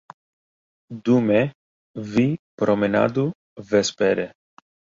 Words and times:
Dume 1.09 1.41
vi 2.15 2.27
promenadu 2.63 3.29
vespere. 3.71 4.29